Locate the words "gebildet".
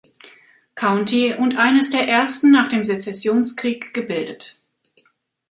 3.93-4.57